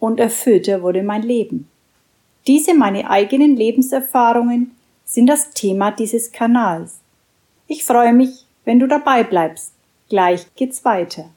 [0.00, 1.68] und erfüllter wurde mein Leben.
[2.46, 4.72] Diese meine eigenen Lebenserfahrungen
[5.04, 7.00] sind das Thema dieses Kanals.
[7.66, 9.72] Ich freue mich, wenn du dabei bleibst.
[10.08, 11.30] Gleich geht's weiter.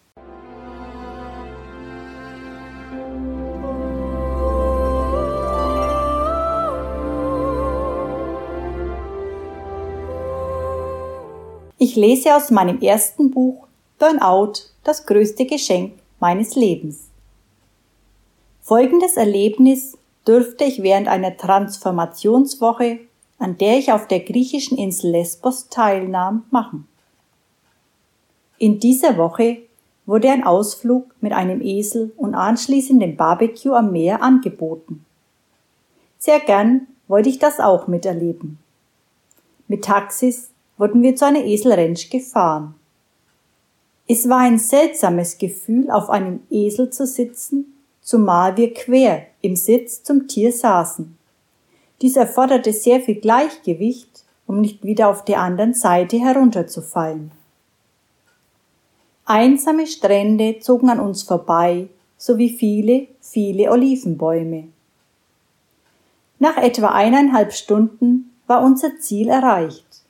[11.78, 13.68] Ich lese aus meinem ersten Buch
[14.00, 14.54] Burnout,
[14.84, 17.11] das größte Geschenk meines Lebens.
[18.72, 23.00] Folgendes Erlebnis dürfte ich während einer Transformationswoche,
[23.38, 26.88] an der ich auf der griechischen Insel Lesbos teilnahm, machen.
[28.60, 29.58] In dieser Woche
[30.06, 35.06] wurde ein Ausflug mit einem Esel und anschließendem Barbecue am Meer angeboten.
[36.18, 38.58] Sehr gern wollte ich das auch miterleben.
[39.68, 42.76] Mit Taxis wurden wir zu einer Eselranch gefahren.
[44.08, 47.66] Es war ein seltsames Gefühl, auf einem Esel zu sitzen,
[48.12, 51.18] zumal wir quer im Sitz zum Tier saßen.
[52.02, 57.32] Dies erforderte sehr viel Gleichgewicht, um nicht wieder auf der anderen Seite herunterzufallen.
[59.24, 61.88] Einsame Strände zogen an uns vorbei,
[62.18, 64.68] sowie viele, viele Olivenbäume.
[66.38, 70.02] Nach etwa eineinhalb Stunden war unser Ziel erreicht.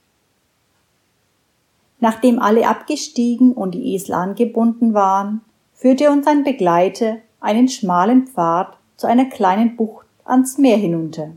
[1.99, 5.41] Nachdem alle abgestiegen und die Esel angebunden waren,
[5.75, 11.31] führte uns ein Begleiter einen schmalen Pfad zu einer kleinen Bucht ans Meer hinunter.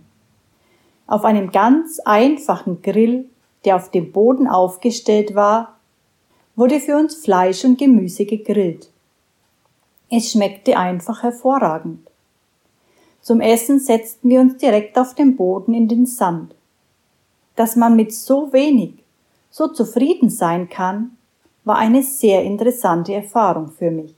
[1.06, 3.28] Auf einem ganz einfachen Grill,
[3.64, 5.76] der auf dem Boden aufgestellt war,
[6.56, 8.90] wurde für uns Fleisch und Gemüse gegrillt.
[10.10, 12.06] Es schmeckte einfach hervorragend.
[13.20, 16.54] Zum Essen setzten wir uns direkt auf dem Boden in den Sand.
[17.56, 19.02] Dass man mit so wenig
[19.50, 21.16] so zufrieden sein kann,
[21.64, 24.14] war eine sehr interessante Erfahrung für mich.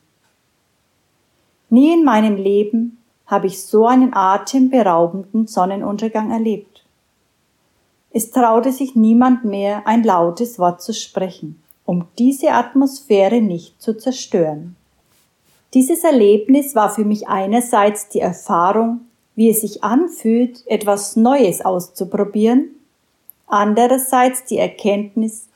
[1.68, 6.84] Nie in meinem Leben habe ich so einen atemberaubenden Sonnenuntergang erlebt.
[8.12, 13.96] Es traute sich niemand mehr, ein lautes Wort zu sprechen, um diese Atmosphäre nicht zu
[13.96, 14.76] zerstören.
[15.74, 19.00] Dieses Erlebnis war für mich einerseits die Erfahrung,
[19.34, 22.70] wie es sich anfühlt, etwas Neues auszuprobieren,
[23.46, 25.48] andererseits die Erkenntnis,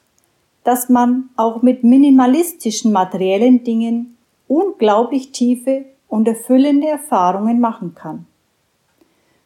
[0.65, 8.27] dass man auch mit minimalistischen materiellen Dingen unglaublich tiefe und erfüllende Erfahrungen machen kann.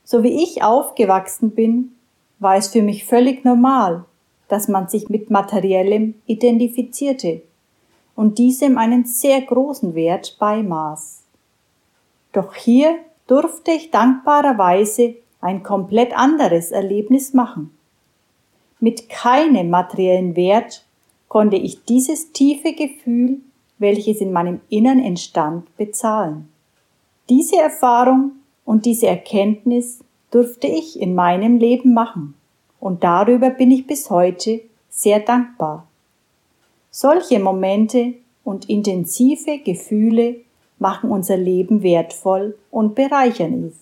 [0.02, 1.94] So wie ich aufgewachsen bin,
[2.40, 4.04] war es für mich völlig normal,
[4.48, 7.42] dass man sich mit Materiellem identifizierte
[8.16, 11.22] und diesem einen sehr großen Wert beimaß.
[12.32, 12.96] Doch hier
[13.26, 17.76] durfte ich dankbarerweise ein komplett anderes Erlebnis machen.
[18.80, 20.84] Mit keinem materiellen Wert
[21.28, 23.40] konnte ich dieses tiefe Gefühl,
[23.78, 26.48] welches in meinem Innern entstand, bezahlen.
[27.28, 28.32] Diese Erfahrung
[28.64, 32.34] und diese Erkenntnis durfte ich in meinem Leben machen,
[32.80, 35.86] und darüber bin ich bis heute sehr dankbar.
[36.90, 38.14] Solche Momente
[38.44, 40.36] und intensive Gefühle
[40.78, 43.74] machen unser Leben wertvoll und bereichern es.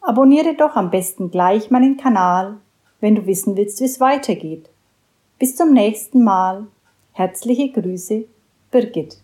[0.00, 2.56] Abonniere doch am besten gleich meinen Kanal
[3.00, 4.68] wenn du wissen willst, wie es weitergeht.
[5.38, 6.66] Bis zum nächsten Mal.
[7.12, 8.24] Herzliche Grüße,
[8.70, 9.18] Birgit.